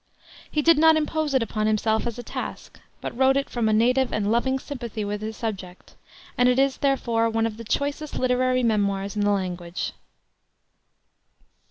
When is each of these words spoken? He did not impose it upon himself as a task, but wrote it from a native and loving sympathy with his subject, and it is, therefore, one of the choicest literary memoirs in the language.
He 0.49 0.63
did 0.63 0.79
not 0.79 0.95
impose 0.95 1.35
it 1.35 1.43
upon 1.43 1.67
himself 1.67 2.07
as 2.07 2.17
a 2.17 2.23
task, 2.23 2.79
but 3.01 3.15
wrote 3.15 3.37
it 3.37 3.51
from 3.51 3.69
a 3.69 3.71
native 3.71 4.11
and 4.11 4.31
loving 4.31 4.57
sympathy 4.57 5.05
with 5.05 5.21
his 5.21 5.37
subject, 5.37 5.95
and 6.39 6.49
it 6.49 6.57
is, 6.57 6.77
therefore, 6.77 7.29
one 7.29 7.45
of 7.45 7.57
the 7.57 7.63
choicest 7.63 8.17
literary 8.17 8.63
memoirs 8.63 9.15
in 9.15 9.21
the 9.21 9.29
language. 9.29 9.91